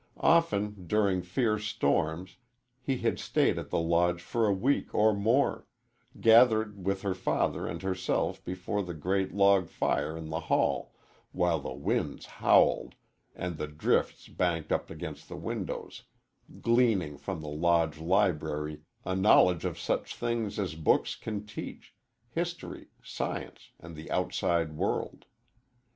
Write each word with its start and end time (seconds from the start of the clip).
Often 0.17 0.87
during 0.87 1.21
fierce 1.21 1.67
storms 1.67 2.37
he 2.81 2.97
had 2.97 3.19
stayed 3.19 3.59
at 3.59 3.69
the 3.69 3.77
Lodge 3.79 4.19
for 4.19 4.47
a 4.47 4.51
week 4.51 4.95
or 4.95 5.13
more 5.13 5.67
gathered 6.19 6.83
with 6.83 7.03
her 7.03 7.13
father 7.13 7.67
and 7.67 7.83
herself 7.83 8.43
before 8.43 8.81
the 8.81 8.95
great 8.95 9.31
log 9.31 9.69
fire 9.69 10.17
in 10.17 10.29
the 10.29 10.39
hall 10.39 10.95
while 11.33 11.59
the 11.59 11.75
winds 11.75 12.25
howled 12.25 12.95
and 13.35 13.59
the 13.59 13.67
drifts 13.67 14.27
banked 14.27 14.71
up 14.71 14.89
against 14.89 15.29
the 15.29 15.37
windows, 15.37 16.05
gleaning 16.61 17.15
from 17.15 17.41
the 17.41 17.47
Lodge 17.47 17.99
library 17.99 18.81
a 19.05 19.15
knowledge 19.15 19.65
of 19.65 19.77
such 19.77 20.15
things 20.15 20.57
as 20.57 20.73
books 20.73 21.15
can 21.15 21.45
teach 21.45 21.93
history, 22.31 22.87
science 23.03 23.69
and 23.79 23.95
the 23.95 24.09
outside 24.09 24.73
world. 24.75 25.25